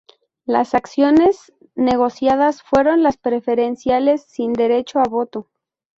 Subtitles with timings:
[0.45, 5.47] Las acciones negociadas fueron las preferenciales, sin derecho a voto.